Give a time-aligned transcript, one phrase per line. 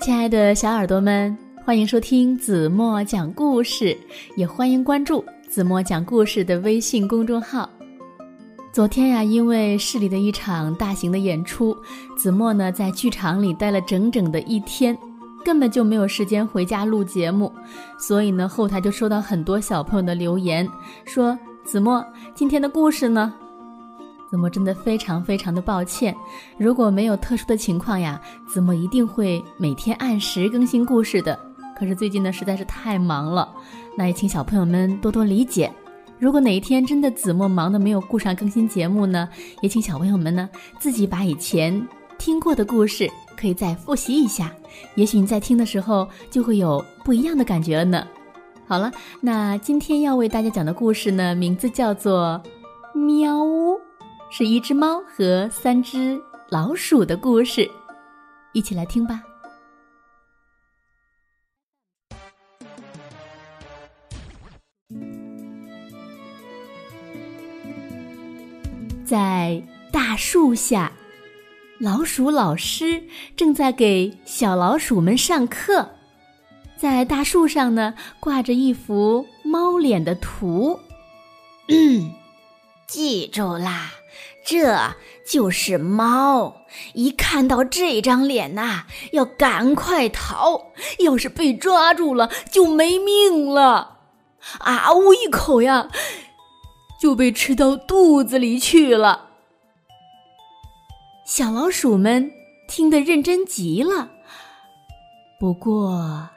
[0.00, 3.94] 亲爱的小耳朵们，欢迎收听子墨讲故事，
[4.34, 7.68] 也欢迎关注子墨讲故事的微信公众号。
[8.72, 11.76] 昨天呀，因为市里的一场大型的演出，
[12.16, 14.96] 子墨呢在剧场里待了整整的一天，
[15.44, 17.52] 根本就没有时间回家录节目，
[17.98, 20.66] 所以呢后台就收到很多小朋友的留言，
[21.04, 22.02] 说子墨
[22.34, 23.34] 今天的故事呢。
[24.30, 26.14] 子墨真的非常非常的抱歉，
[26.56, 31.36] 如果没有特殊的情况呀，子墨一定会每天按时更新故事的。
[31.76, 33.52] 可是最近呢实在是太忙了，
[33.96, 35.68] 那也请小朋友们多多理解。
[36.20, 39.28] 如果哪一天真的子墨忙的没有顾上更新节目呢，
[39.62, 41.84] 也请小朋友们呢自己把以前
[42.16, 44.52] 听过的故事可以再复习一下，
[44.94, 48.06] 也许你在听的时候就会有不一样的感觉了呢。
[48.68, 52.40] 好了，那今天要为大家讲的故事呢，名字叫做
[52.98, 53.38] 《喵》。
[54.32, 57.68] 是一只猫和三只老鼠的故事，
[58.52, 59.22] 一起来听吧。
[69.04, 69.60] 在
[69.92, 70.92] 大树下，
[71.80, 73.02] 老鼠老师
[73.36, 75.90] 正在给小老鼠们上课。
[76.76, 80.78] 在大树上呢，挂着一幅猫脸的图。
[81.68, 82.12] 嗯，
[82.86, 83.90] 记住啦。
[84.42, 84.94] 这
[85.26, 90.72] 就是猫，一看到这张脸呐，要赶快逃。
[90.98, 93.98] 要是被抓住了，就没命了。
[94.58, 95.88] 啊呜一口呀，
[97.00, 99.28] 就被吃到肚子里去了。
[101.26, 102.32] 小老鼠们
[102.66, 104.10] 听得认真极了。
[105.38, 106.28] 不过，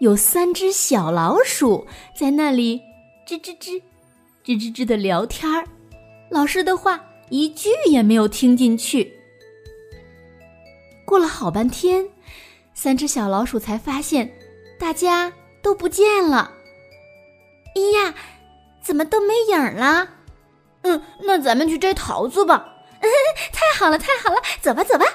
[0.00, 2.80] 有三只小老鼠在那里
[3.26, 3.82] 吱吱吱、
[4.44, 5.66] 吱吱吱的聊天儿。
[6.30, 7.04] 老师的话。
[7.32, 9.14] 一句也没有听进去。
[11.06, 12.06] 过了好半天，
[12.74, 14.30] 三只小老鼠才发现，
[14.78, 16.52] 大家都不见了。
[17.74, 18.14] 哎呀，
[18.82, 20.06] 怎么都没影了？
[20.82, 22.68] 嗯，那咱们去摘桃子吧。
[23.00, 25.06] 太好了，太好了，走吧，走吧。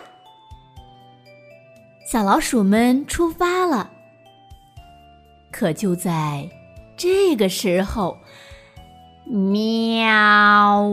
[2.11, 3.91] 小老鼠们出发了。
[5.51, 6.49] 可就在
[6.97, 8.17] 这个时候，
[9.27, 10.89] 喵！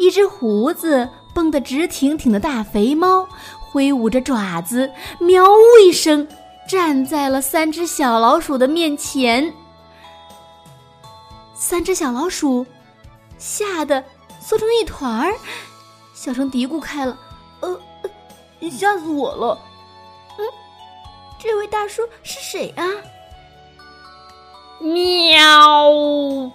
[0.00, 3.28] 一只胡子绷得直挺挺的大肥猫，
[3.58, 4.90] 挥舞着爪子，
[5.20, 6.26] 喵呜一声，
[6.66, 9.52] 站在了三只小老鼠的面前。
[11.54, 12.64] 三只小老鼠
[13.36, 14.02] 吓得
[14.40, 15.34] 缩成一团儿，
[16.14, 17.14] 小声嘀咕开了
[17.60, 17.78] ：“呃，
[18.58, 19.60] 你吓死我了！
[20.38, 20.44] 嗯，
[21.38, 22.84] 这位大叔是谁啊？”
[24.80, 26.50] 喵。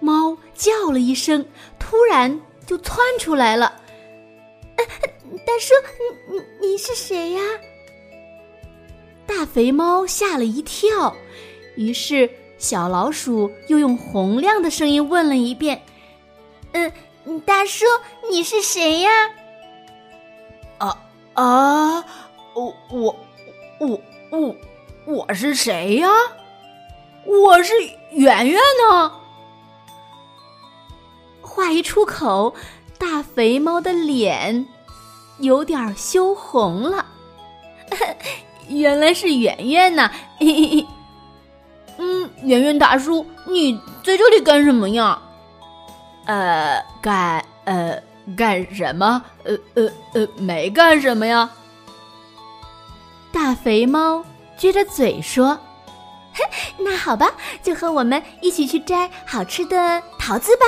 [0.00, 1.44] 猫叫了一声，
[1.78, 3.74] 突然就窜出来了。
[5.46, 5.74] 大叔，
[6.30, 7.40] 你你你是谁呀？
[9.26, 11.14] 大肥猫吓了一跳，
[11.76, 15.82] 于是小老鼠又用洪亮的声音问了一遍
[16.72, 16.92] ：“嗯，
[17.40, 17.84] 大叔，
[18.30, 19.10] 你是谁呀？”
[20.78, 20.96] 啊
[21.34, 22.04] 啊，
[22.54, 23.16] 我我
[23.80, 24.56] 我我
[25.04, 26.08] 我是谁呀？
[27.24, 27.74] 我是
[28.12, 28.58] 圆圆
[28.90, 29.12] 呢。
[31.58, 32.54] 话一出口，
[32.98, 34.64] 大肥猫的脸
[35.38, 37.04] 有点羞红了。
[38.70, 40.08] 原来是圆圆呐！
[41.98, 45.20] 嗯，圆圆大叔，你在这里干什么呀？
[46.26, 48.00] 呃，干呃
[48.36, 49.20] 干什么？
[49.42, 51.50] 呃呃呃，没干什么呀。
[53.32, 54.24] 大肥猫
[54.56, 55.58] 撅着嘴说
[56.78, 57.32] ：“那好吧，
[57.64, 60.64] 就和我们一起去摘好吃的桃子吧。”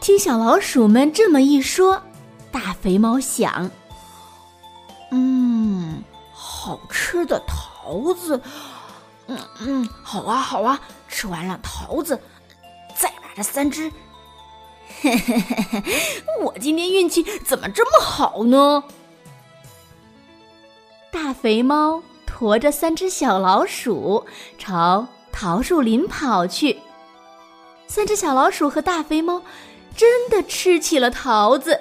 [0.00, 2.02] 听小老鼠们这么一说，
[2.50, 3.70] 大肥猫想
[5.12, 6.02] ：“嗯，
[6.32, 8.40] 好吃的桃子，
[9.26, 12.18] 嗯嗯，好啊好啊，吃完了桃子，
[12.96, 13.92] 再把这三只，
[15.02, 15.84] 嘿嘿嘿，
[16.42, 18.82] 我今天运气怎么这么好呢？”
[21.12, 24.24] 大肥猫驮着三只小老鼠
[24.56, 26.80] 朝桃树林跑去，
[27.86, 29.42] 三只小老鼠和大肥猫。
[29.96, 31.80] 真的吃起了桃子，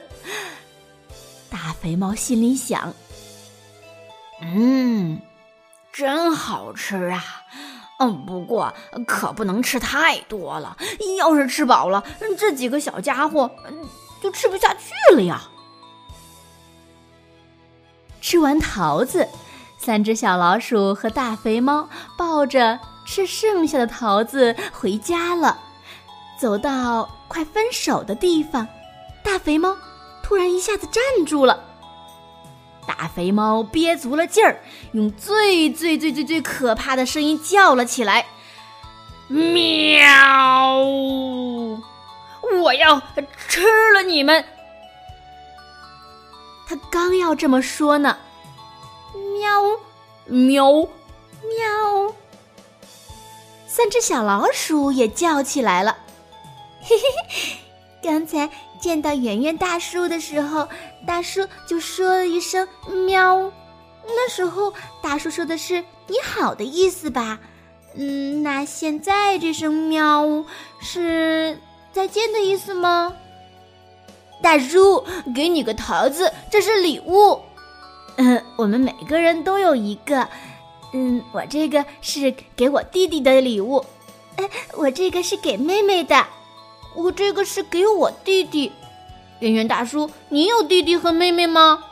[1.49, 2.93] 大肥猫心里想
[4.41, 5.21] ：“嗯，
[5.93, 7.23] 真好吃啊！
[7.99, 8.73] 嗯，不过
[9.05, 10.77] 可不能吃太多了，
[11.17, 12.03] 要是吃饱了，
[12.37, 13.51] 这几个小家伙
[14.21, 15.41] 就吃不下去了呀。”
[18.21, 19.27] 吃完桃子，
[19.79, 25.57] 三只小老鼠和大肥猫抱着吃剩下的桃子回家了。
[26.39, 28.65] 走到快分手的地方，
[29.21, 29.75] 大肥猫
[30.23, 31.65] 突然一下子站住了。
[32.87, 34.61] 大肥猫憋足了劲儿，
[34.93, 38.25] 用最最最最最可怕的声音叫了起来
[39.27, 40.79] ：“喵！
[42.61, 43.01] 我要
[43.47, 44.45] 吃了你们！”
[46.65, 48.17] 他刚要这么说呢，
[49.13, 49.61] 喵
[50.25, 52.15] 喵喵，
[53.67, 55.97] 三只小老鼠也叫起来了。
[56.89, 57.57] 嘿嘿嘿，
[58.01, 58.49] 刚才
[58.81, 60.67] 见到圆圆大叔的时候，
[61.05, 62.67] 大叔就说了一声
[63.05, 63.51] “喵”，
[64.07, 67.37] 那时候大叔说的是“你好”的意思吧？
[67.93, 70.43] 嗯，那现在这声“喵”
[70.81, 71.59] 是
[71.93, 73.15] 再见的意思吗？
[74.41, 75.05] 大叔，
[75.35, 77.39] 给你个桃子，这是礼物。
[78.15, 80.27] 嗯，我们每个人都有一个。
[80.93, 83.85] 嗯，我这个是给我弟弟的礼物。
[84.37, 86.25] 哎，我这个是给妹妹的。
[86.95, 88.71] 我这个是给我弟弟，
[89.39, 91.83] 圆圆大叔，你有弟弟和妹妹吗？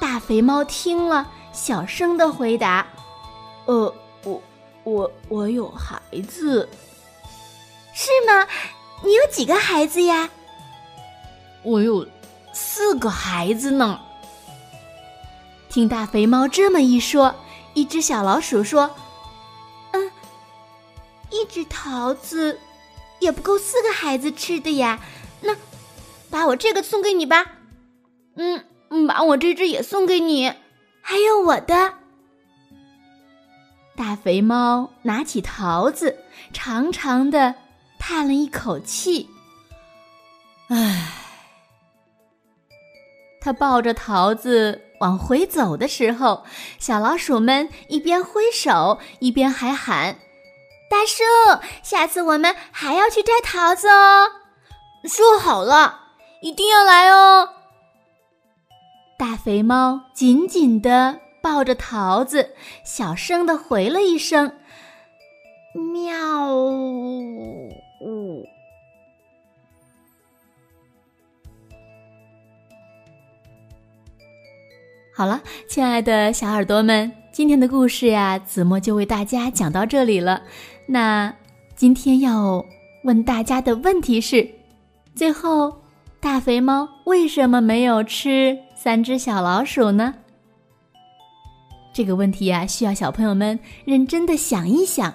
[0.00, 2.86] 大肥猫听了，小声的回答
[3.66, 4.42] ：“呃，我
[4.82, 6.68] 我我有孩子。”
[7.94, 8.46] 是吗？
[9.02, 10.28] 你有几个孩子呀？
[11.62, 12.06] 我有
[12.52, 14.00] 四个孩子呢。
[15.68, 17.34] 听大肥猫这么一说，
[17.74, 18.90] 一只小老鼠说
[19.92, 20.10] ：“嗯，
[21.30, 22.58] 一只桃子。”
[23.20, 25.00] 也不够四个孩子吃的呀，
[25.40, 25.56] 那
[26.30, 27.52] 把我这个送给你吧。
[28.36, 30.52] 嗯，把我这只也送给你，
[31.00, 31.94] 还有我的。
[33.96, 36.18] 大肥猫拿起桃子，
[36.52, 37.54] 长长的
[37.98, 39.30] 叹了一口气。
[40.68, 41.12] 唉，
[43.40, 46.44] 他抱着桃子往回走的时候，
[46.78, 50.18] 小老鼠们一边挥手，一边还喊。
[50.94, 51.24] 大叔，
[51.82, 54.28] 下次我们还要去摘桃子哦。
[55.02, 56.02] 说好了，
[56.40, 57.48] 一定要来哦。
[59.18, 62.54] 大肥猫紧紧的抱着桃子，
[62.84, 64.56] 小声的回了一声
[65.92, 66.06] ：“喵。”
[75.16, 80.42] 好了，亲爱的小耳朵们，今天的故事呀，子墨就为大家讲到这里了。
[80.86, 81.34] 那
[81.74, 82.64] 今天要
[83.04, 84.48] 问大家的问题是：
[85.14, 85.74] 最后
[86.20, 90.14] 大肥猫为什么没有吃三只小老鼠呢？
[91.92, 95.14] 这个问题呀，需要小朋友们认真的想一想。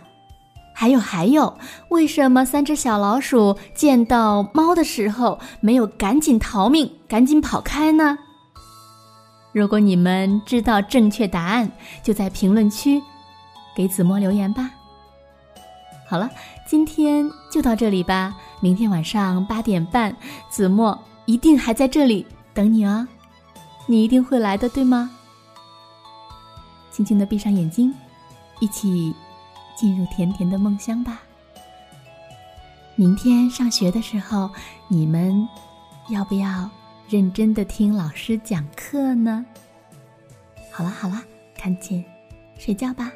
[0.74, 1.58] 还有还有，
[1.90, 8.18] 为什么三只小老鼠见到猫的时候没有赶紧逃命、赶紧跑开呢？
[9.52, 11.70] 如果你们知道正确答案，
[12.02, 13.02] 就在评论区
[13.76, 14.72] 给子墨留言吧。
[16.10, 16.28] 好了，
[16.66, 18.36] 今天就到这里吧。
[18.62, 20.16] 明天晚上八点半，
[20.50, 23.08] 子墨一定还在这里等你哦。
[23.86, 25.12] 你一定会来的，对吗？
[26.90, 27.94] 轻轻的闭上眼睛，
[28.60, 29.14] 一起
[29.76, 31.22] 进入甜甜的梦乡吧。
[32.96, 34.50] 明天上学的时候，
[34.88, 35.48] 你们
[36.10, 36.68] 要不要
[37.08, 39.46] 认真的听老师讲课呢？
[40.72, 41.22] 好了好了，
[41.56, 42.04] 赶紧
[42.58, 43.12] 睡觉吧。